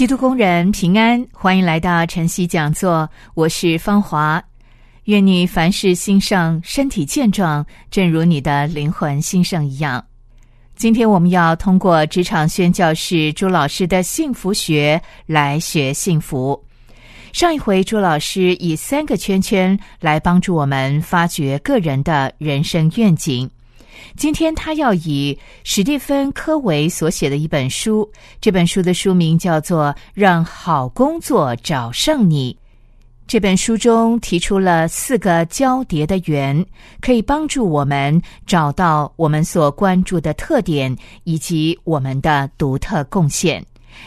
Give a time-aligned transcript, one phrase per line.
[0.00, 4.42] 基督工人平安，欢迎来到晨曦讲座，我是芳华。
[5.04, 10.02] 愿你凡事兴盛，身体健壮，正如你的灵魂兴盛一样。
[10.74, 16.58] 今天我们要通过职场宣教士朱老师的幸福学来学幸福。
[17.34, 23.50] 上一回朱老师以三个圈圈来帮助我们发掘个人的人生愿景。
[24.16, 32.54] 今天他要以史蒂芬·科维所写的一本书，这本书的书名叫做《让好工作找上你》。
[33.26, 36.66] 这本书中提出了四个交叠的圆，
[37.00, 43.64] 可以帮助我们找到我们所关注的特点以及我们的独特贡献。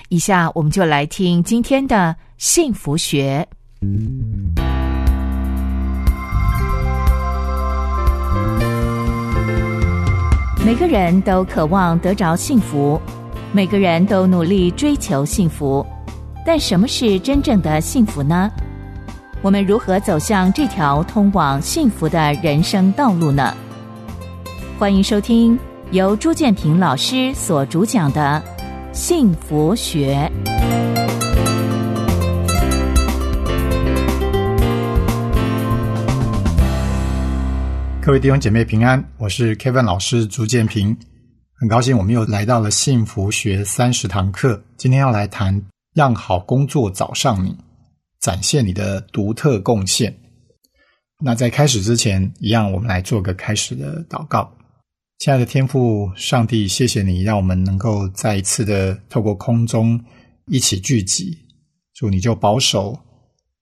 [0.09, 3.47] 以下我们就来听今天的幸福学。
[10.65, 12.97] 每个人都渴望得着幸福，
[13.51, 15.85] 每个人都努力追求幸福，
[16.45, 18.49] 但什么是真正的幸福呢？
[19.41, 23.53] 我们如何走向这条通往幸福的人生道路呢？
[24.79, 25.59] 欢迎收听
[25.91, 28.41] 由朱建平老师所主讲的
[28.97, 30.31] 《幸福学》。
[38.05, 40.93] 各位弟兄姐妹平安，我是 Kevin 老师朱建平，
[41.53, 44.61] 很高兴我们又来到了幸福学三十堂课。
[44.75, 45.57] 今天要来谈
[45.95, 47.57] 让好工作找上你，
[48.19, 50.13] 展现你的独特贡献。
[51.21, 54.53] 那在开始之前，一样我们来做个开始的祷告。
[55.19, 59.97] 亲爱的天父上帝，谢谢你让我们能够再一次的透过空中
[60.47, 61.37] 一起聚集。
[61.93, 62.99] 主，你就保守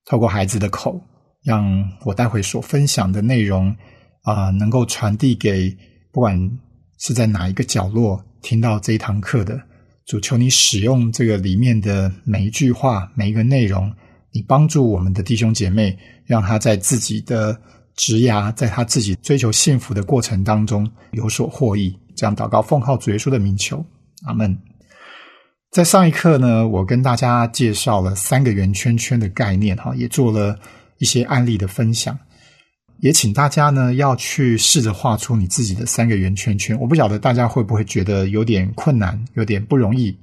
[0.05, 0.99] 透过孩子的口，
[1.43, 3.75] 让我待会所分享的内容。
[4.23, 5.75] 啊，能够传递给
[6.11, 6.59] 不管
[6.99, 9.61] 是在哪一个角落听到这一堂课的
[10.05, 13.91] 主，求你使用这个里面的每一句话、每一个内容，
[14.31, 17.59] 你帮助我们的弟兄姐妹，让他在自己的
[17.95, 21.97] 职涯，在他自己追求幸福的过程当中有所获益。
[22.15, 23.83] 这样祷告，奉靠主耶稣的名求，
[24.25, 24.55] 阿门。
[25.71, 30.59] 在上一课呢，我跟大家介绍了三个圆圈圈的概念，哈，也做了
[30.97, 32.17] 一些案例的分享。
[33.01, 36.79] 也请大家呢要去试着画出你自己的三个圆圈圈。
[36.79, 40.15] 我不晓得大家会不会觉得有点困难，有点不容易。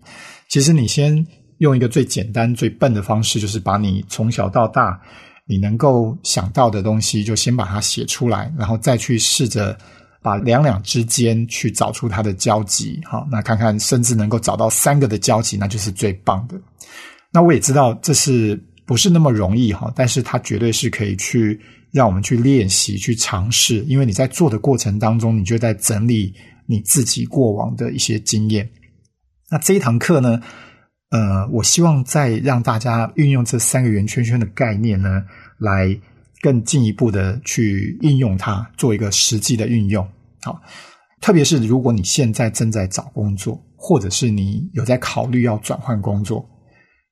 [0.49, 1.27] 其实你先
[1.59, 4.99] 用一个最简单、最笨的方式，就是把你从小到大
[5.45, 9.77] 你能够想到的东西，就先把它写出来，然后再去试着
[10.23, 13.01] 把两两之间去找出它的交集。
[13.05, 16.55] 好，那看看甚至能够找到三个的交集，那就是最棒的。
[17.33, 21.61] 那我也知道这是不是那么容易哈，但是它绝对是可以去。
[21.93, 26.35] 让我们去练习、去尝试，因为你在做的过程当中，你就在整理
[26.67, 28.69] 你自己过往的一些经验。
[29.51, 30.41] 那这一堂课呢，
[31.11, 35.23] 呃，我希望再让大家运用这三个圆圈圈的概念呢，
[35.59, 35.99] 来
[36.43, 40.07] 更进一步的去应用它，做一个实际的运用。
[40.43, 40.61] 好，
[41.23, 46.47] 特别是如果你现在正在找工作，或者是你有在考虑要转换工作，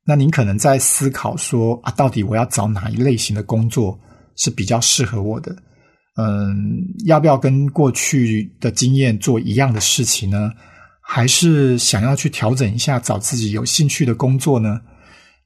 [0.05, 3.99] 那您可能在思考说啊，到底我要找哪一类型的工作？
[4.37, 5.57] 是比较适合我的，
[6.17, 10.53] 嗯，要不要跟过去的经验做一样的事情呢？
[11.01, 14.81] 还是想要去调整一下，找自己有兴趣的工作呢？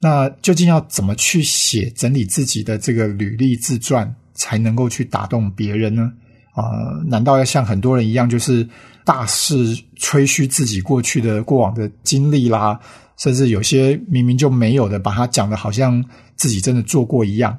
[0.00, 6.10] 那究竟要怎么去写整理自己的这个履历自传，才能够去打动别人呢？
[6.54, 6.64] 啊，
[7.06, 8.66] 难道要像很多人一样，就是
[9.04, 12.80] 大肆吹嘘自己过去的过往的经历啦？
[13.18, 16.02] 甚至有些明明就没有的，把它讲的好像
[16.36, 17.56] 自己真的做过一样？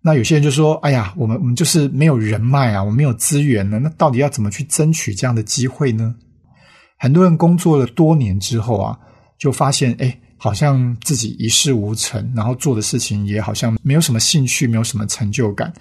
[0.00, 3.78] 那有些人就说：“哎呀，我们我们就是没有人脉啊，我没有资源呢。
[3.78, 6.14] 那到底要怎么去争取这样的机会呢？”
[6.98, 8.98] 很多人工作了多年之后啊，
[9.38, 15.72] 就发现，哎，好像自己一事无成，然后做的事情也好像没有什么兴趣，没有什么成就感。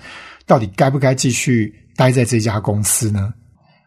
[0.46, 3.34] 到底该不该继续待在这家公司呢？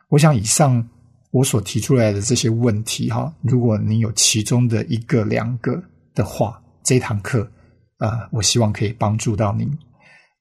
[0.09, 0.88] 我想，以上
[1.32, 5.81] 我所提出来的这些问题，哈，如果你有其中的一个、两个
[6.15, 7.49] 的话，这堂课
[7.99, 9.69] 啊，我希望可以帮助到您。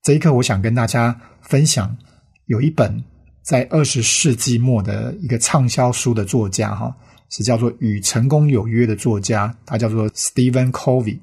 [0.01, 1.95] 这一刻，我想跟大家分享，
[2.45, 3.03] 有一本
[3.43, 6.95] 在二十世纪末的一个畅销书的作家哈，
[7.29, 11.19] 是叫做《与成功有约》的作家，他叫做 Stephen Covey。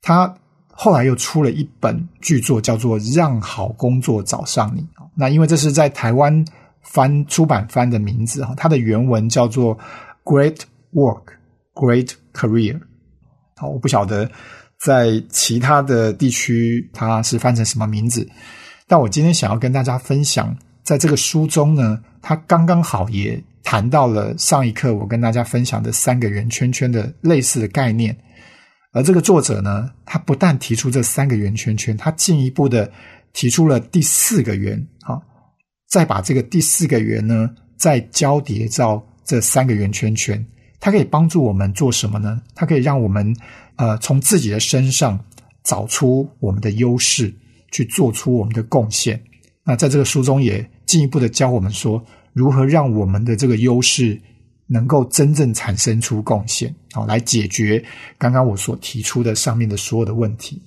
[0.00, 0.34] 他
[0.70, 4.80] 后来又出了一本巨作，叫做《让好工作找上你》。
[5.14, 6.42] 那因为这是在台湾
[6.80, 9.78] 翻出版翻的名字哈，它的原文叫做
[10.24, 10.60] “Great
[10.94, 11.34] Work,
[11.74, 12.80] Great Career”。
[13.56, 14.30] 好，我不晓得
[14.84, 18.26] 在其他的地区它是翻成什么名字，
[18.88, 28.16] 但我今天想要跟大家分享，在这个书中呢，它刚刚好也谈到了上一课我跟大家分享的三个圆圈圈的类似的概念。
[28.92, 32.90] 而这个作者呢，他不但提出这三个圆圈圈，他进一步的
[33.32, 35.20] 提出了第四个圆啊，
[35.88, 40.44] 再把这个第四个圆呢，再交叠到这三个圆圈圈，
[40.80, 42.40] 它可以帮助我们做什么呢？
[42.54, 43.36] 它可以让我们
[43.76, 45.22] 呃从自己的身上
[45.62, 47.32] 找出我们的优势，
[47.70, 49.22] 去做出我们的贡献。
[49.62, 54.20] 那在这个书中也进一步的教我们说，如何让我们的这个优势。
[54.72, 57.84] 能够真正产生出贡献，好来解决
[58.16, 60.62] 刚刚我所提出的上面的所有的问题。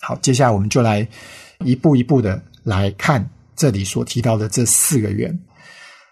[0.00, 1.06] 好，接下来我们就来
[1.62, 5.38] 一步一步的来看这里所提到的这四个圆。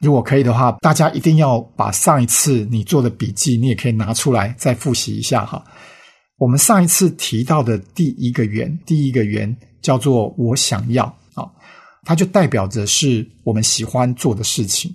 [0.01, 5.65] 如果可以的话，大家一定要把上一次你做的笔记，你也可以拿出来再复习一下哈。
[6.37, 11.05] 我们上一次提到的第一个圆，第一个圆叫做“我想要”
[11.35, 11.49] 啊，
[12.05, 14.95] 它就代表着是我们喜欢做的事情。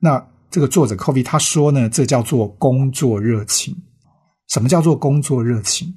[0.00, 3.76] 那这个作者 Kobe 他说呢，这叫做工作热情。
[4.48, 5.94] 什么叫做工作热情？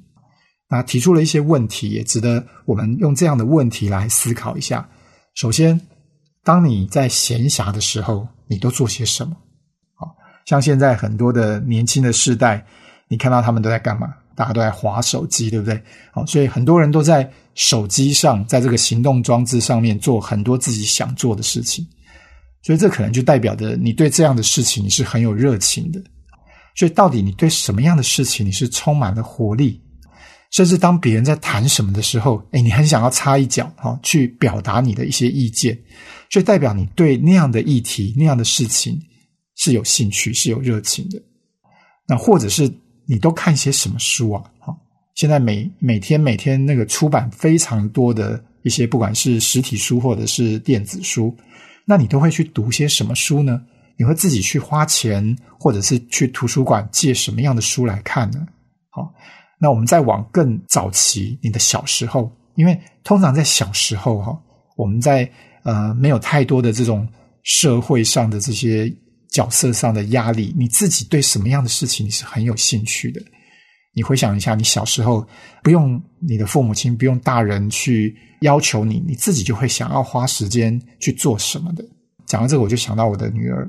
[0.68, 4.88] 那提出了一些问题，也值得我们用这样的问题来思考一下。
[5.34, 5.80] 首先，
[6.46, 9.36] 当你在闲暇的时候，你都做些什么？
[9.96, 10.14] 好
[10.44, 12.64] 像现在很多的年轻的世代，
[13.08, 14.14] 你看到他们都在干嘛？
[14.36, 15.82] 大家都在划手机，对不对？
[16.12, 21.84] 好，所以很多人都在手机上，在这个行动装置上面做很多自己想做的事情。
[22.62, 26.00] 所以这可能就代表着你对这样的事情你是很有热情的。
[26.76, 29.82] 所以到底你对什么样的事情你是充满了活力？
[30.50, 35.76] 甚至当别人在谈什么的时候，哎，你很想要插一脚，哈，去表达你的一些意见。
[36.30, 39.00] 所以代表你对那样的议题、那样的事情
[39.56, 41.20] 是有兴趣、是有热情的。
[42.08, 42.72] 那或者是
[43.06, 44.42] 你都看些什么书啊？
[44.58, 44.76] 哈，
[45.14, 51.36] 现在每每天每天那个出版非常多的一些，不管是实体书或者是电子书。
[51.84, 53.60] 那你都会去读些什么书呢？
[53.96, 58.46] 你会自己去花钱，或者是去图书馆借什么样的书来看呢？
[58.90, 59.14] 好，
[59.58, 64.38] 那我们再往更早期，你的小时候，因为通常在小时候哈，
[64.76, 65.30] 我们在
[65.62, 67.08] 呃没有太多的这种
[67.42, 68.92] 社会上的这些
[69.30, 73.20] 角色上的压力，你自己对什么样的事情你是很有兴趣的？
[73.94, 75.26] 你回想一下，你小时候
[75.62, 78.16] 不用你的父母亲，不用大人去。
[78.42, 81.82] 要求你，你自己就会想要花时间去做什么的。
[82.26, 83.66] 讲到这个，我就想到我的女儿，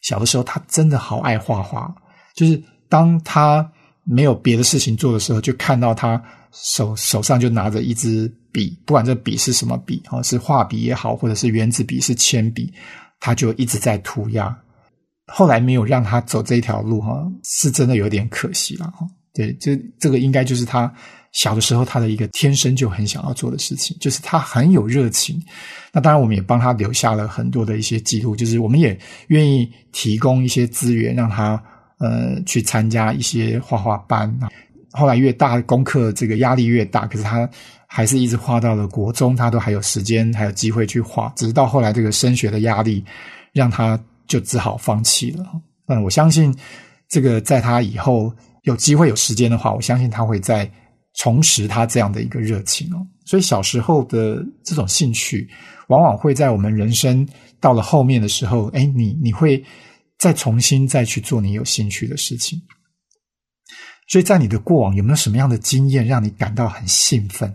[0.00, 1.94] 小的时候她真的好爱画画。
[2.34, 3.62] 就是当她
[4.04, 6.22] 没有别的事情做的时候，就看到他
[6.52, 12.72] 手手上就拿着一支笔，不管这笔是什么笔啊，是画笔也好，或者是圆珠笔、是铅笔，
[13.20, 14.56] 他就一直在涂鸦。
[15.26, 19.06] 后来没有让他走这条路哈，是真的有点可惜了哈。
[19.32, 20.92] 对，这这个应该就是他。
[21.32, 25.42] 小的时候，他的一个天生就很想要做的事情，就是他很有热情。
[25.90, 31.58] 那当然，我们也帮他留下了很多的一些记录，就是我们也愿意提供一些资源，让他
[32.02, 34.30] 呃去参加一些画画班。
[34.90, 37.48] 后来越大，功课这个压力越大，可是他
[37.86, 41.32] 还是一直画到了国中，他都还有时间，还有机会去画。
[41.34, 43.02] 只是到后来，这个升学的压力
[43.54, 45.46] 让他就只好放弃了。
[45.86, 46.54] 嗯，我相信
[47.08, 48.30] 这个在他以后
[48.64, 50.70] 有机会有时间的话，我相信他会再。
[51.14, 55.46] 重拾他这样的一个热情哦，所以小时候的这种兴趣，
[55.88, 57.28] 往往会在我们人生
[57.60, 59.62] 到了后面的时候，哎，你你会
[60.22, 62.62] 再重新再去做你有兴趣的事情。
[64.06, 67.52] 所以在你的过往有没有什么样的经验让你感到很兴奋？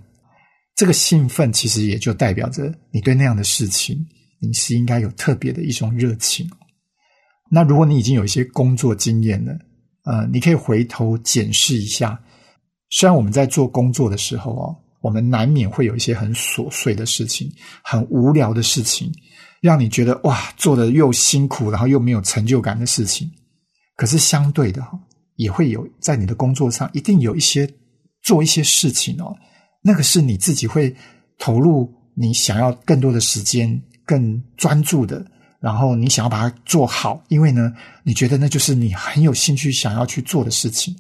[0.76, 4.06] 这个兴奋其实也就代表着你对那样的事情，
[4.42, 6.46] 你是应该有特别的一种热情。
[7.50, 9.58] 那如果你已经有一些工作经验了，
[10.04, 12.22] 呃，你可以回头检视一下。
[12.90, 17.50] 虽然我们在做工作的时候哦，我们难免会有一些很琐碎的事情、
[17.82, 19.10] 很无聊的事情，
[19.62, 23.30] 让你觉得哇，做的又辛苦，然后又没有成就感的事情。
[23.96, 24.92] 可是相对的哈，
[25.36, 27.68] 也会有在你的工作上一定有一些
[28.22, 29.36] 做一些事情哦，
[29.82, 30.96] 那个是你自己会
[31.40, 35.26] 投入你想要更多的时间、更专注的，
[35.60, 37.74] 然后你想要把它做好，因为呢，
[38.04, 40.96] 你觉得那就是你很有兴趣想要去做的事情。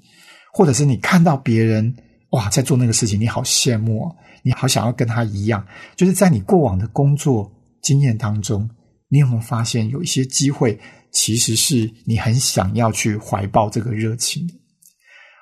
[0.54, 1.96] 或者是你看到别人
[2.32, 4.12] 哇在做那个事情，你好羡慕，
[4.42, 5.64] 你好想要跟他一样。
[5.96, 8.69] 就是在你过往的工作经验当中，
[9.10, 10.77] 你有没有发现有一些机会
[11.12, 14.53] 其实是你很想要去怀抱这个热情的。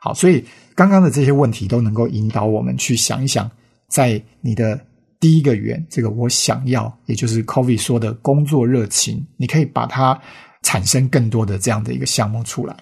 [0.01, 0.43] 好，所以
[0.75, 3.49] 刚刚的这些问题都能够引导我们去想一想，
[3.89, 4.79] 在你的
[5.19, 10.19] 第一个圆，这个我想要，也就是 Coffee 说的工作热情，你可以把它
[10.61, 12.75] 产生更多的这样的一个项目出来。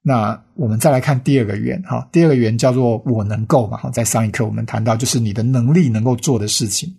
[0.00, 6.90] 那我们再来看第二个圆，哈，第二个圆叫做我能够嘛，哈，在上一课我们谈到就是你的能力能够做的事情。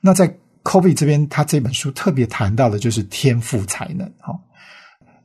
[0.00, 0.32] 那在
[0.64, 4.34] Kobe 这边，他这本书特别谈到的就是天赋才能，哈，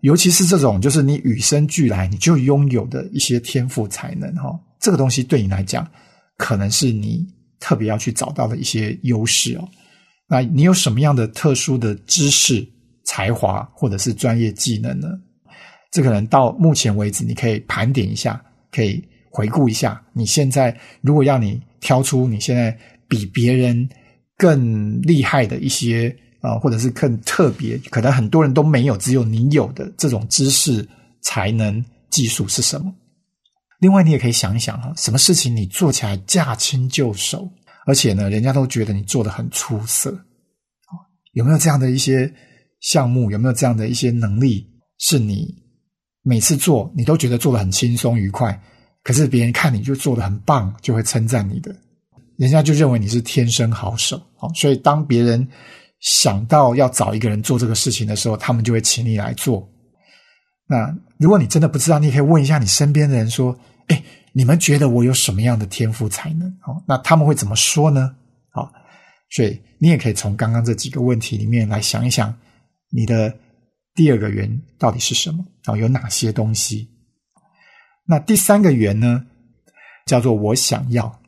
[0.01, 5.89] 尤其是这种就是你与生俱来你就拥有的一些天赋才能，哈，这个东西对你来讲，
[6.37, 7.25] 可能是你
[7.59, 9.67] 特别要去找到的一些优势哦。
[10.27, 12.67] 那你有什么样的特殊的知识、
[13.05, 15.07] 才华或者是专业技能呢？
[15.89, 18.39] 这可能到目前为止，你可以盘点一下，
[18.71, 19.99] 可以回顾一下。
[20.13, 22.77] 你现在如果要你挑出你现在
[23.07, 23.89] 比别人
[24.39, 30.87] 更厉害的一些啊，或者是更特别，可能很多人都没有，只有你有的这种知识、
[31.21, 32.89] 才能、技术是什么？
[33.81, 37.51] 另外，你也可以想一想哈，什么事情你做起来驾轻就熟，
[37.85, 40.17] 而且呢，人家都觉得你做的很出色
[41.33, 42.33] 有没有这样的一些
[42.79, 43.29] 项目？
[43.29, 44.65] 有没有这样的一些能力
[44.99, 45.53] 是你？
[46.21, 48.57] 每次做你都觉得做的很轻松愉快，
[49.03, 51.75] 可是别人看你就做的很棒，就会称赞你的，
[52.39, 54.21] 人家就认为你是天生好手。
[54.37, 55.45] 好，所以当别人
[55.99, 59.69] 想到要找一个人做这个事情的时候，他们就会请你来做。
[60.65, 63.53] 那如果你真的不知道，你可以问一下你身边的人说
[63.87, 68.15] ：“哎，你们觉得我有什么样的天赋才能？”好，那他们会怎么说呢？
[68.51, 68.71] 好，
[69.31, 72.33] 所以你也可以从刚刚这几个问题里面来想一想
[72.89, 73.35] 你的。
[73.95, 75.43] 第二个圆到底是什么？
[75.65, 76.87] 啊，有哪些东西？
[78.05, 79.25] 那第三个圆呢？
[80.05, 81.18] 叫做我想要。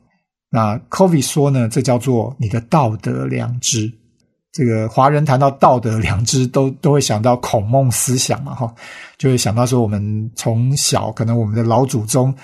[0.52, 3.90] 那 Covey 说呢，这叫做你的道德良知。
[4.52, 8.74] 这个华人谈到道德良知，都都会想到孔孟思想嘛，哈，
[9.16, 12.34] 就会想到说，我们从小可能我们的老祖宗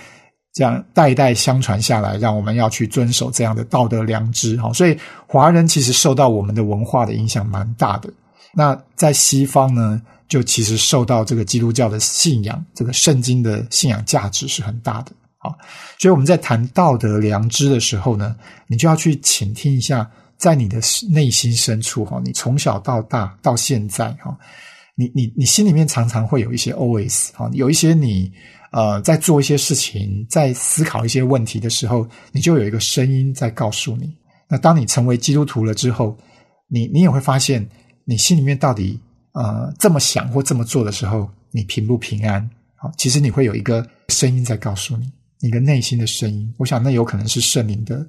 [0.54, 8.10] 这样代代相传下来，让我们要去遵守这样的道德良知，哈，所以华人其实受到我们的文化的影响蛮大的。
[8.54, 10.00] 那在西方呢？
[10.28, 15.54] 就其实受到这个基督教的信仰，这个圣经的信仰价值是很大的啊。
[15.98, 20.80] 所以我们在谈道德良知的时候呢，你就要去倾听一下，在你的
[21.10, 24.36] 内心深处哈，你从小到大到现在哈，
[24.94, 28.32] 你你你心里面常常会有一些 OS 哈，有一些你
[28.72, 34.14] 呃在做一些事情，在思考一些问题的时候，你就有一个声音在告诉你。
[34.48, 36.16] 那当你成为基督徒了之后，
[36.68, 37.68] 你你也会发现，
[38.04, 39.00] 你心里面到底。
[39.32, 42.50] 呃，这么想或这么做的时候，你平不平安？
[42.74, 46.52] 好，其实你会有一个声音在告诉你，你的内心的声音。
[46.58, 48.06] 我想那有可能是圣灵的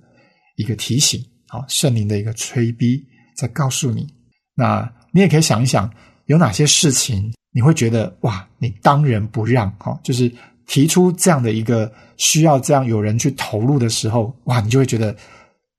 [0.55, 3.03] 一个提醒，好，圣灵的一个催逼，
[3.35, 4.07] 在告诉你。
[4.55, 5.91] 那你也可以想一想，
[6.25, 9.71] 有哪些事情你会觉得哇，你当仁不让？
[9.77, 10.31] 哈，就是
[10.67, 15.15] 提出这样的一个需要这样有人去投入的时候，哇，你就会觉得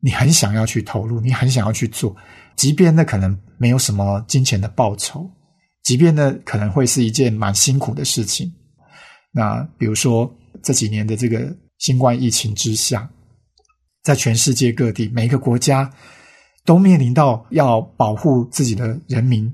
[0.01, 2.17] 你很想要去投入，你很想要去做，
[2.57, 5.31] 即便那可能没有什么金钱的报酬。
[5.83, 8.53] 即便呢，可能会是一件蛮辛苦的事情。
[9.33, 10.31] 那比如说
[10.63, 13.09] 这几年的这个新冠疫情之下，
[14.03, 15.91] 在全世界各地每一个国家
[16.65, 19.53] 都面临到要保护自己的人民，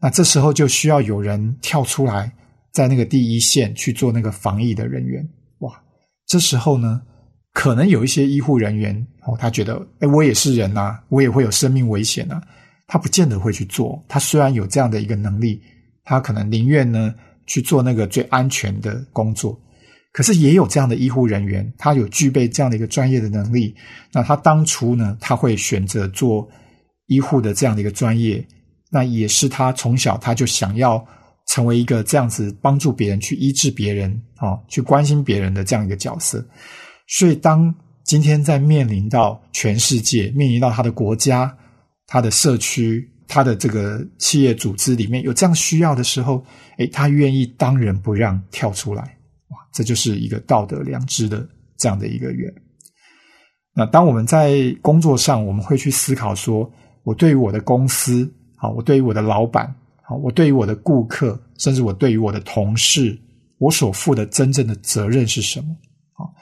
[0.00, 2.32] 那这时候就需要有人跳出来，
[2.72, 5.26] 在那个第一线去做那个防疫的人员。
[5.58, 5.80] 哇，
[6.26, 7.00] 这时候呢，
[7.52, 12.40] 可能有一些医护人员哦，他觉得，哎，我也是人呐，我也会有生命危险呐。
[12.86, 14.04] 他不见得会去做。
[14.08, 15.62] 他虽然有这样的一个能力，
[16.02, 17.14] 他可能宁愿呢
[17.46, 19.56] 去做那个最安全的工作。
[20.12, 23.74] 可是也有这样的医护人员，他有具备这样的一个专业的能力。
[24.12, 26.48] 那他当初呢，他会选择做
[27.06, 28.44] 医护的这样的一个专业，
[28.90, 31.04] 那也是他从小他就想要
[31.48, 36.44] 成为一个这样子帮助别人去医治别人啊，去关心别人的这样一个角色。
[37.06, 37.74] 所以，当
[38.04, 41.56] 今天在面临到全世界，面临到他的国家。
[42.12, 46.44] 他的社区，他的这个企业组织里面有这样需要的时候，
[46.78, 49.16] 诶，他愿意当仁不让跳出来，
[49.72, 51.46] 这就是一个道德良知的
[51.76, 52.52] 这样的一个人。
[53.74, 56.70] 那当我们在工作上，我们会去思考说，
[57.02, 63.18] 我对于我的公司，好，我对于我的老板，好，我对于我的顾客，甚至我对于我的同事，
[63.58, 65.76] 我所负的真正的责任是什么？
[66.12, 66.32] 好，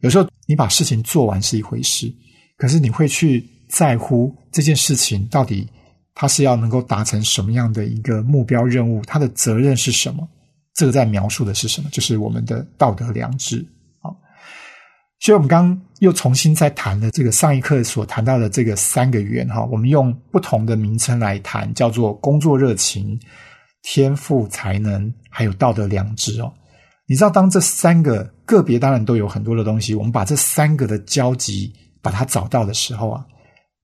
[0.00, 2.12] 有时候你把事情做完是一回事，
[2.56, 3.46] 可是你会去。
[3.68, 5.68] 在乎这件事情到底
[6.14, 10.24] 他是要能够达成什么样的一个目标任务，他的责任是什么？
[10.76, 11.88] 这个在描述的是什么？
[11.90, 13.58] 就是我们的道德良知
[14.02, 14.12] 啊。
[15.20, 23.18] 所以，我们刚又重新再谈了这个上一课所谈到的这个三个圆哈，我们用不同的名称来谈，叫做工作热情、
[23.82, 26.52] 天赋、才能，还有道德良知哦。
[27.08, 33.24] 你知道，当这三个个别当然都有很多的东西，我们把这三个的交集把它找到的时候啊，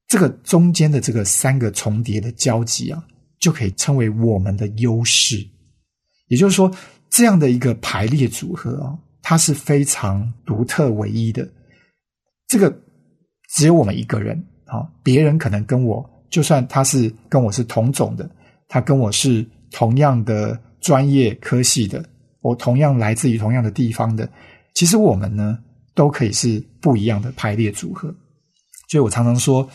[0.08, 3.02] 这个中间的这个三个重叠的交集啊，
[3.40, 5.38] 就可以称为我们的优势。
[6.32, 6.72] 也就是说，
[7.10, 11.46] 这样的一个排列组合啊，它是非常独特唯一的。
[12.48, 12.74] 这个
[13.54, 18.26] 只有我们一个人啊，别人可能跟我，就算他是跟我是同种的，
[18.66, 22.02] 他跟我是同样的专业科系的。
[22.40, 24.26] 我同样来自于同样的地方的，
[24.74, 25.58] 其实我们呢
[25.94, 28.08] 都可以是不一样的排列组合。
[28.88, 29.68] 所以我常常说，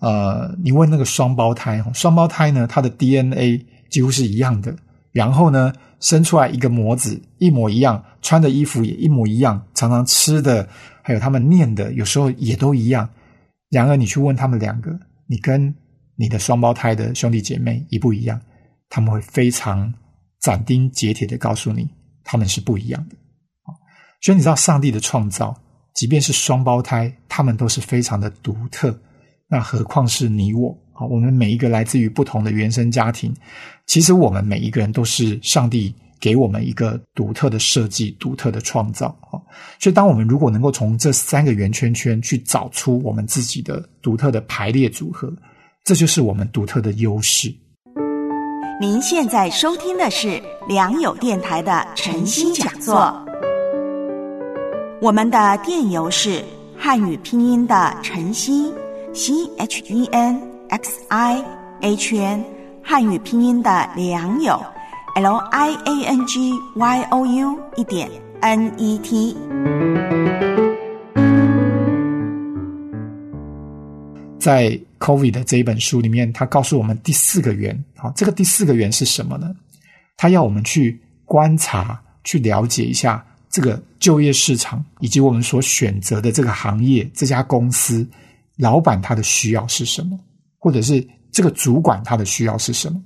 [0.00, 4.76] 呃，你问那个双胞胎，双胞胎呢，它的 DNA 几乎是一样的，
[5.10, 10.68] 然后呢生出来一个模子一模一样，穿的衣服也一模一样，常常吃的
[11.00, 13.08] 还有他们念的有时候也都一样。
[13.70, 14.90] 然而你去问他们两个，
[15.26, 15.74] 你跟
[16.16, 18.38] 你的双胞胎的兄弟姐妹一不一样？
[18.90, 19.90] 他们会非常
[20.40, 21.88] 斩钉截铁的告诉你。
[22.24, 23.16] 他们是不一样的，
[24.20, 25.52] 所以你知道，上帝的创造，
[25.92, 28.96] 即便是双胞胎，他们都是非常的独特。
[29.48, 31.06] 那何况是你我啊？
[31.06, 33.34] 我们每一个来自于不同的原生家庭，
[33.86, 39.40] 其实我们每一个人都是上帝给我们一个独特的设计、独特的创造啊。
[39.78, 45.32] 所以，当我们如果能够从这三个圆圈圈去找出我们自己的独特的排列组合，
[45.84, 47.52] 这就是我们独特的优势。
[48.80, 53.14] 您现在收听的是良友电台的晨星讲座。
[55.00, 56.44] 我们的电邮是
[56.76, 58.72] 汉语拼音的晨曦
[59.12, 61.44] c h e n x i
[61.82, 62.42] h n，
[62.82, 64.58] 汉语拼音的良友
[65.16, 68.10] l i a n g y o u 一点
[68.40, 69.36] n e t。
[74.38, 77.78] 在 COVID 的这一本书里面，他告诉我们第四个圆。
[77.94, 79.54] 好，这个第四个圆是什么呢？
[80.16, 88.08] 他要我们去观察、去了解一下这个就业市场，以及我们所选择的这个行业、这家公司
[88.56, 90.18] 老板他的需要是什么，
[90.62, 93.02] 或者是这个主管他的需要是什么。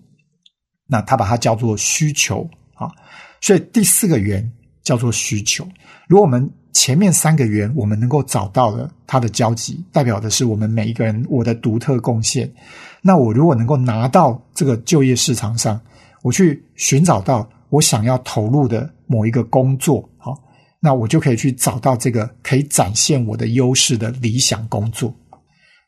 [0.87, 2.93] 那他把它叫做需求啊。
[3.41, 4.47] 所以第四个圆
[4.83, 5.67] 叫做需求。
[6.07, 12.53] 如果我们前面三个圆，我们能够找到了它的交集，代表的是我们每一个人我的独特贡献。
[13.01, 15.81] 那我如果能够拿到这个就业市场上，
[16.23, 20.37] 我去寻找到我想要投入的某一个工作，好，
[20.79, 25.15] 那我就可以去找到这个可以展现我的优势的理想工作。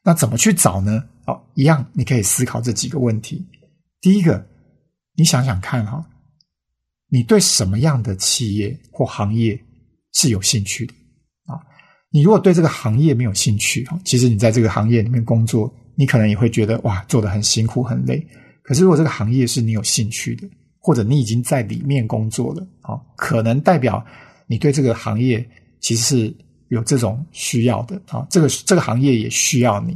[0.02, 1.04] 那怎么去找呢？
[1.28, 3.46] 好，一样，你可以思考这几个问题。
[4.00, 4.42] 第一个，
[5.14, 6.02] 你想想看哈，
[7.10, 9.62] 你对什么样的企业或行业？
[10.14, 10.94] 是有兴趣的
[11.44, 11.60] 啊！
[12.10, 18.26] 你如果对这个行业没有兴趣啊，其实你在这个行业里面工作，你可能也会觉得哇，做的很辛苦很累。
[18.62, 20.48] 可是如果这个行业是你有兴趣的，
[20.80, 24.02] 或者你已经在里面工作了啊，可能代表
[24.46, 25.46] 你对这个行业
[25.78, 26.36] 其实是
[26.68, 28.26] 有这种需要的啊。
[28.30, 29.94] 这个这个行业也需要你。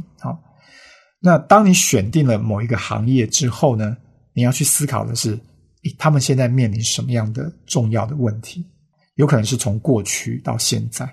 [1.25, 3.95] 那当你选定了某一个行业之后呢，
[4.33, 5.39] 你要去思考的是，
[5.97, 8.65] 他们现在面临什么样的重要的问题？
[9.15, 11.09] 有可能是从过去到现在，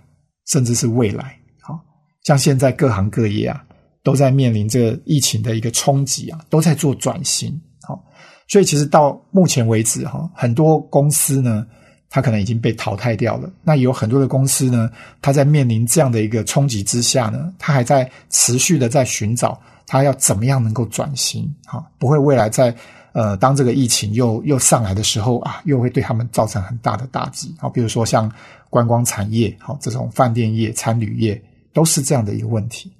[0.48, 1.38] 甚至是未来。
[1.60, 1.78] 好，
[2.24, 3.64] 像现在各行各业啊，
[4.02, 7.56] 都在面临这个疫情的一个冲击啊，都在做转型。
[7.82, 8.02] 好，
[8.48, 11.64] 所以其实到目前为止哈，很多公司呢，
[12.08, 13.48] 它可能已经被淘汰掉了。
[13.62, 14.90] 那有很多的公司呢，
[15.22, 21.52] 它在面临这样的一个冲击之下呢，它还在持续的在寻找他要怎么样能够转型。
[21.66, 22.72] 哈，不会未来在。
[23.12, 27.52] 呃，当这个疫情又又上来的时候啊，又会对他们造成很大的打击。
[27.58, 28.30] 好，比如说像
[28.70, 32.92] 观光产业，好这种饭店业、餐旅业，都是这样的一个问题。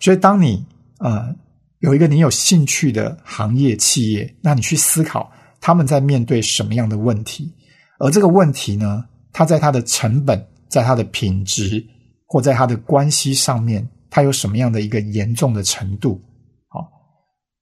[0.00, 0.64] 所以，当你
[1.00, 1.36] 呃
[1.80, 7.52] 有一个你有兴趣的行业企业，那你去思考他们在面对什么样的问题，
[7.98, 11.86] 而这个问题呢，它在它的成本、在它的品质
[12.26, 16.20] 或在它的关系上面，它有什么样的一个严重的程度？
[16.68, 16.88] 好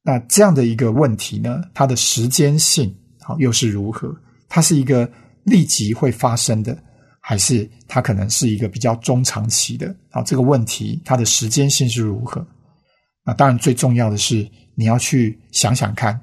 [0.03, 4.15] 那这样的一个问题呢，它的时间性好又是如何？
[4.49, 5.11] 它是一个
[5.45, 6.77] 立即会发生的，
[7.21, 9.95] 还是它可能是一个比较中长期的？
[10.11, 12.47] 好，这个问题它的时间性是如何？
[13.25, 16.21] 那当然最重要的是你要去想想看，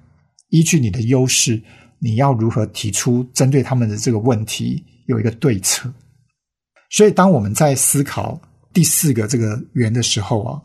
[0.50, 1.62] 依据你的优势，
[2.00, 5.92] 你要如何提出针对他们的这个问题有一个对策。
[6.92, 8.40] 所以，当我们在思考
[8.74, 10.62] 第四个这个圆的时候啊，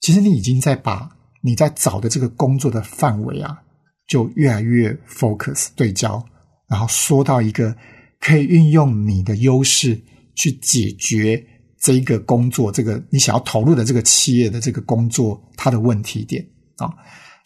[0.00, 1.10] 其实你已经在把。
[1.42, 3.58] 你在找的这个工作的范围啊，
[4.06, 6.22] 就越来越 focus 对焦，
[6.68, 7.74] 然后说到一个
[8.20, 9.98] 可以运用你的优势
[10.34, 11.42] 去解决
[11.80, 16.92] 这一个工作，这个你想要投入的这个企业的这个工作它的问题点啊。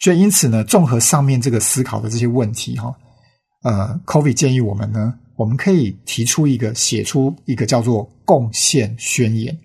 [0.01, 2.93] 所以因此呢，综合上面这个思考的这些问题哈，
[3.63, 9.57] 呃，Covid 建议我们呢，我们可以提出一个写出一个叫做贡献宣言。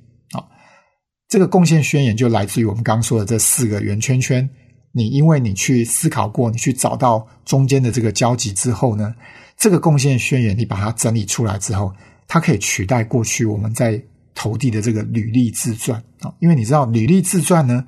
[1.30, 4.46] 这个贡献宣言就来自于我们刚刚说的这四个圆圈圈。
[4.90, 9.14] 你因为你去思考过，你去找到中间的这个交集之后呢，
[9.56, 11.94] 这个贡献宣言你把它整理出来之后，
[12.26, 14.02] 它可以取代过去我们在
[14.34, 16.34] 投递的这个履历自传啊。
[16.40, 17.86] 因为你知道履历自传呢，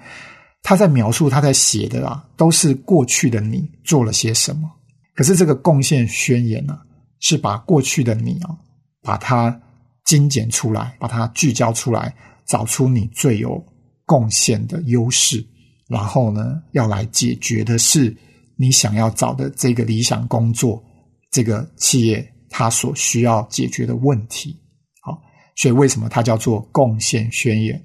[0.62, 4.70] 他在描述他在写的啊，都是过去的你做了些什么。
[5.16, 6.78] 可是这个贡献宣言呢，
[7.18, 8.54] 是把过去的你啊，
[9.02, 9.60] 把它
[10.04, 12.14] 精简出来，把它聚焦出来，
[12.52, 13.64] 找出你最有
[14.04, 15.42] 贡献的优势。
[15.88, 18.14] 然后呢，要来解决的是
[18.56, 20.84] 你想要找的这个理想工作，
[21.30, 24.54] 这个企业它所需要解决的问题。
[25.00, 25.18] 好，
[25.56, 27.82] 所以为什么它叫做贡献宣言？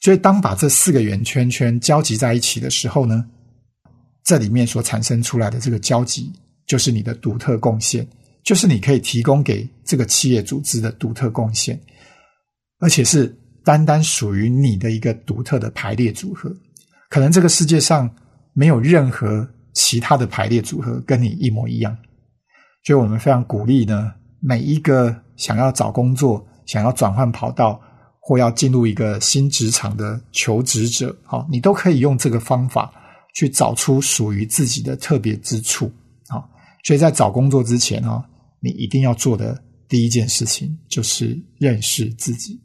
[0.00, 3.24] 所以当把这四个圆圈圈交集在一起的时候呢，
[4.24, 6.32] 这里面所产生出来的这个交集，
[6.64, 8.06] 就是你的独特贡献，
[8.44, 11.78] 就是你可以提供给这个企业组织的独特贡献，
[12.78, 16.54] 而且是单单属于你的一个独特的排列组合。
[17.08, 18.08] 可能这个世界上
[18.52, 21.96] 没有任何其他的排列组合跟你一模一样，
[22.84, 27.80] 所以我们非常鼓励呢，每一个想要找工作、想要转换跑道
[28.20, 32.92] 或要进入一个新职场的求职者，好，你都可以用这个方法
[33.34, 35.90] 去找出属于自己的特别之处，
[36.28, 36.48] 好，
[36.84, 38.24] 所以在找工作之前啊，
[38.60, 42.60] 你一定要做的第一件事情就是认识自己。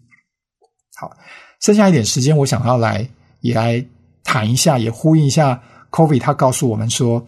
[0.96, 1.12] 好，
[1.60, 3.08] 剩下一点时间，我想要来
[3.42, 3.86] 也来。
[4.28, 7.24] 谈一下，也呼应一下，Kobe 他告诉我们说，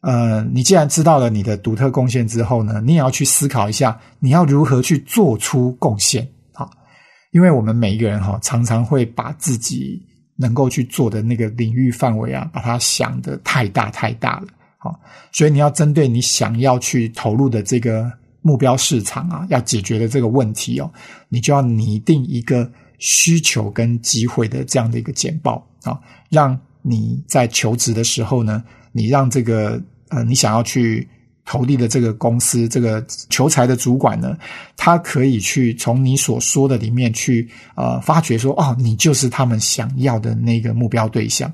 [0.00, 6.68] 呃，你既然知道了你的独特贡献之后呢，你也要去思考一下，你要如何去做出贡献，好，
[7.30, 10.02] 因为我们每一个人哈，常常会把自己
[10.36, 14.98] 能够去做的那个领域范围啊，把它想的太大太大了，好，
[15.30, 18.10] 所以你要针对你想要去投入的这个
[18.42, 20.92] 目标市场啊，要解决的这个问题哦，
[21.28, 22.68] 你就要拟定一个
[23.00, 25.98] 需求跟机会的这样的一个简报啊。
[26.28, 31.08] 让你在求职的时候呢，你让这个呃，你想要去
[31.44, 34.36] 投递的这个公司，这个求财的主管呢，
[34.76, 41.52] 他可以去从你所说的里面去呃，发觉说，哦，你就是他们想要的那个目标对象。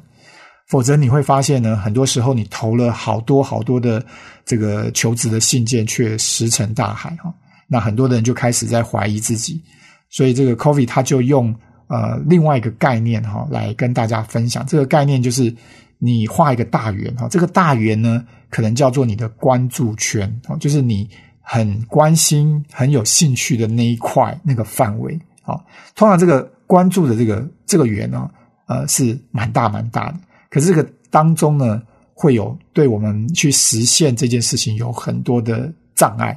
[0.69, 4.05] 否则你会发现呢，很多时候你投了好多好多的
[4.45, 7.33] 这个求职的信件，却石沉大海哈。
[7.69, 9.63] 那很多的人就开始在怀疑自己，
[10.11, 11.55] 所以这个 Coffee 他就用。
[11.89, 14.67] 呃，另外一个概念哈，来跟大家分享。
[14.67, 15.55] 这个概念就是，
[15.99, 21.09] 你画一个大圆哈，这个大圆呢，可能叫做你的关注圈哦，就是你
[21.41, 25.55] 很关心、很有兴趣的那一块那个范围啊。
[25.95, 28.29] 通常这个关注的这个这个圆呢，
[28.67, 30.19] 呃，是蛮大蛮大的。
[30.51, 31.81] 可是这个当中呢，
[32.15, 36.37] 会有对我们去实现这件事情有很多的障碍，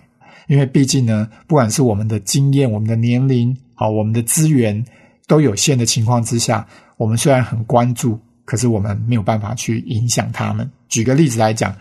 [0.50, 4.86] 因为毕竟呢，不管是我们的经验、我们的年龄、好我们的资源。
[5.30, 6.66] 都有限的情况之下，
[6.98, 10.68] 我们虽然很关注，可是我们没有办法去影响他们。
[10.88, 11.72] 举个例子来讲，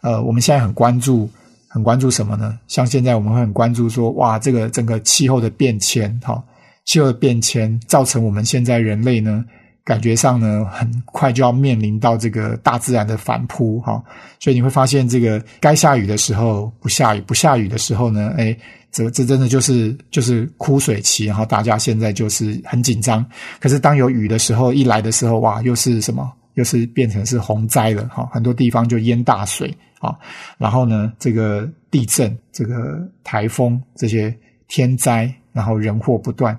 [0.00, 1.28] 呃，我们现在很关注，
[1.68, 2.58] 很关注什么呢？
[2.66, 6.42] 像现在我们会很关注说，哇，这个整个气候的变迁，哈，
[6.86, 9.44] 气候的变迁造成我们现在人类呢，
[9.84, 14.02] 感觉上呢，很快就要面临到这个大自然的反扑，哈，
[14.40, 18.56] 所以你会发现，这个该下雨的时候不下雨，不下雨的时候呢，哎。
[18.94, 23.26] 这这真的就是就是枯水期，然后大家现在就是很紧张。
[23.58, 26.32] 可是当有雨的时候，一来的时候，哇，又是什么？
[26.54, 28.28] 又是变成是洪灾了哈！
[28.32, 30.16] 很多地方就淹大水啊。
[30.58, 34.32] 然后呢，这个地震、这个台风这些
[34.68, 36.56] 天灾，然后人祸不断。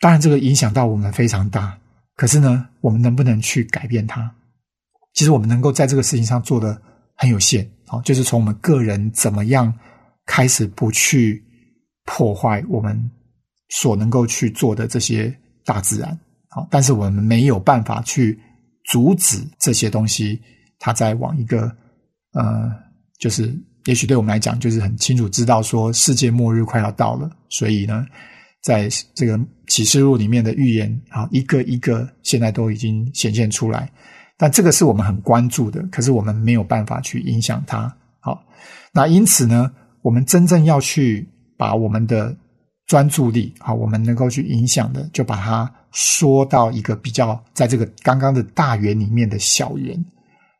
[0.00, 1.78] 当然，这个影响到我们非常大。
[2.18, 4.30] 可是呢，我们能不能去改变它？
[5.14, 6.78] 其实我们能够在这个事情上做的
[7.14, 7.66] 很有限。
[7.86, 9.72] 好，就是从我们个人怎么样
[10.26, 11.42] 开始不去。
[12.10, 12.98] 破坏我们
[13.68, 15.30] 所能够去做的这些
[15.62, 18.40] 大自然，好，但是我们没有办法去
[18.86, 20.40] 阻止这些东西，
[20.78, 21.70] 它在往一个
[22.32, 22.72] 呃，
[23.18, 23.54] 就是
[23.84, 28.06] 也许对我们来讲，就是很清楚知道说世界末日快要到了，所以呢，
[28.62, 33.90] 在这个启示录里面的预言啊，一个一个现在都已经显现出来，
[34.36, 37.94] 但这个是我们很关注的，可是我们没有办法去影响它。
[38.20, 38.44] 好，
[38.92, 39.70] 那因此呢，
[40.02, 41.28] 我们真正要去。
[41.58, 42.36] 把我们的
[42.86, 49.98] 专注力啊，我们能够去影响的，就把它缩到一个比较在这个刚刚的大圆里面的小圆，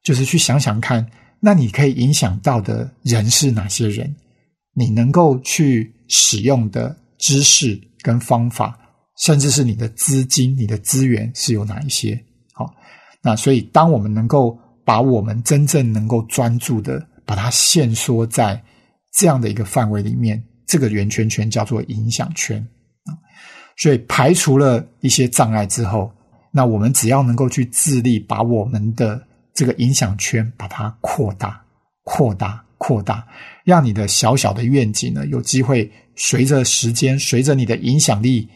[0.03, 1.09] 就是去想想看，
[1.39, 4.13] 那你可以影响到的人是哪些人？
[4.75, 8.79] 你能够去使用的知识跟方法，
[9.19, 12.19] 甚至是你的资金、你的资源是有哪一些？
[12.53, 12.75] 好，
[13.23, 18.63] 那所以当我们能够把我们真正能够专注的，把它限缩在。
[19.11, 22.61] 这样的一个范围里面，这个圆圈圈叫做影响圈
[23.05, 23.11] 啊。
[23.77, 26.13] 所以排除了一些障碍之后，
[26.53, 29.21] 那我们只要能够去致力把我们的
[29.55, 31.61] 这个影响圈把它扩大、
[32.05, 33.27] 扩大、扩大，
[33.69, 38.49] 让你的小小的愿景呢有机会随着时间、随着你的影响力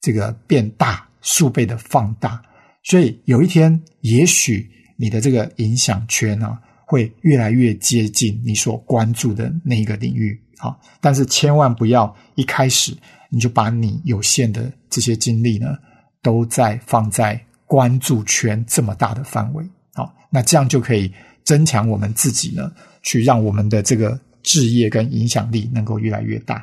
[0.00, 2.40] 这个变大数倍的放大。
[2.82, 6.58] 所以有一天，也许你的这个影响圈呢。
[6.90, 12.96] 会越来越接近你所关注的那一个领域，好，但是千万不要一开始
[13.28, 15.76] 你就把你有限的这些精力呢，
[16.22, 21.12] 都在放在关注圈这么大的范围，好，那这样就可以
[21.44, 26.62] 增强我们自己呢，去让我们的这个置业跟影响力能够越来越大。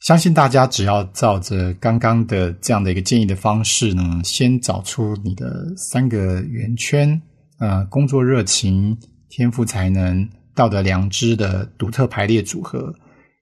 [0.00, 7.20] 相信大家只要照着刚刚的这样的一个建议的方式呢，先找出你的三个圆圈。
[7.58, 8.96] 呃，工作热情、
[9.28, 12.90] 天赋才能、道德良知的独特排列组合，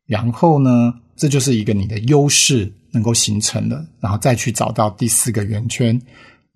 [0.07, 5.97] 然后呢，这就是一个你的优势能够形成的，然后再去找到第四个圆圈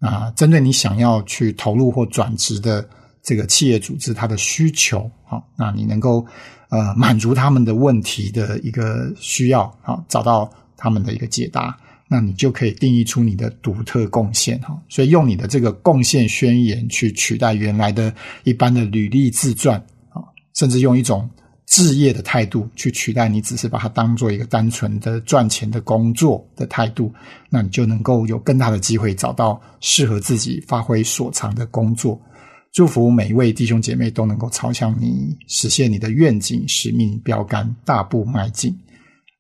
[0.01, 2.85] 啊，针对你想要去投入或转职的
[3.23, 6.27] 这个企业组织，它的需求，好，那你能够
[6.69, 11.79] 呃满足他们的问题的一个需要，好，找到他们的一个解答。
[12.09, 20.21] 那你就可以定义出你的独特贡献哈，所以用你的这个贡献宣言去取代原来的一般的履历自传啊，
[20.53, 21.27] 甚至用一种
[21.65, 27.11] 置业的态度去取代你只是把它当做一个单纯的赚钱的工作的态度，
[27.49, 32.21] 那你就能够有更大的机会找到适合自己发挥所长的工作。
[32.73, 38.77] 祝福每一位弟兄姐妹都能够朝向你实现你的愿景使命标杆大步迈进。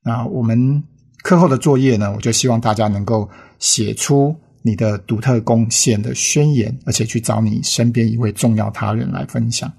[0.04, 0.82] 那我们。
[1.24, 9.72] 课后的作业呢，我就希望大家能够写出你的独特贡献的宣言，而且去找你身边一位重要他人来分享。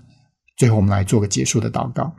[0.56, 2.10] 最后，我们来做个结束的祷告。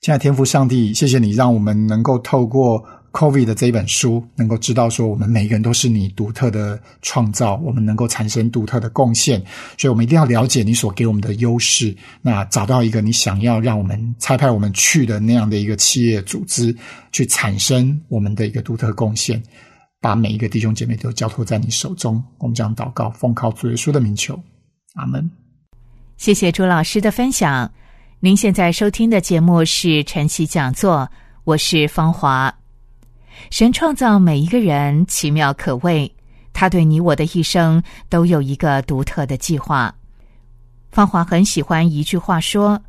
[0.00, 2.84] 亲爱的天父上帝，谢谢你让我们能够透过。
[3.14, 9.40] COVID 的这一本书，能够知道说，我们每一个人都是你独特的创造，我们能够产生独特的贡献，
[9.78, 16.76] 所以我们一定要了解你所给我们的优势，那找到一个你想要让我们差派我们去的那样的一个企业组织，
[17.12, 19.40] 去产生我们的一个独特贡献，
[20.00, 22.20] 把每一个弟兄姐妹都交托在你手中。
[22.38, 24.36] 我们将祷告，奉靠主耶稣的名求，
[24.94, 25.30] 阿门。
[26.16, 27.70] 谢谢朱老师的分享。
[28.18, 31.08] 您现在收听的节目是晨曦讲座，
[31.44, 32.52] 我是芳华。
[33.50, 36.10] 神创造每一个人奇妙可畏，
[36.52, 39.94] 他对你我的一生都有一个独特的计划。
[40.90, 42.80] 芳华很喜欢一句话说：“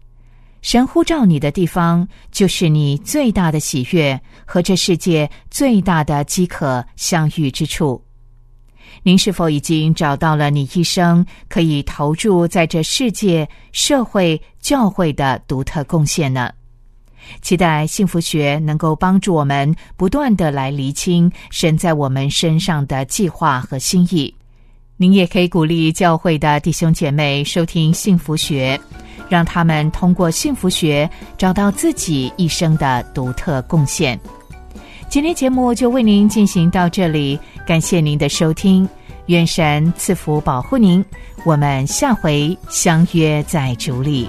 [0.62, 8.02] 神呼召你的地方，就是你最大的喜悦和这世界最大的饥渴相遇之处。”
[9.04, 16.52] 您是否已经找到了你一生可以投注在这世界、社会、教会的独特贡献呢？
[17.42, 24.34] 期待幸福学能够帮助我们不断的来厘清神在我们身上的计划和心意。
[24.98, 28.80] 您也可以鼓励教会的弟兄姐妹收听幸福学，
[29.28, 34.18] 让他们通过幸福学找到自己一生的独特贡献。
[35.10, 38.88] 今天节目就为您进行到这里，感谢您的收听，
[39.26, 41.04] 愿神赐福保护您。
[41.46, 44.28] 我们下回相约在主里。